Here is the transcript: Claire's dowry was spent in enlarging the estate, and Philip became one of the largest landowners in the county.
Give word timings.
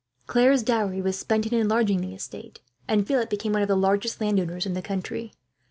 Claire's 0.25 0.63
dowry 0.63 0.99
was 0.99 1.15
spent 1.15 1.45
in 1.45 1.53
enlarging 1.53 2.01
the 2.01 2.15
estate, 2.15 2.59
and 2.87 3.05
Philip 3.05 3.29
became 3.29 3.53
one 3.53 3.61
of 3.61 3.67
the 3.67 3.77
largest 3.77 4.19
landowners 4.19 4.65
in 4.65 4.73
the 4.73 4.81
county. 4.81 5.31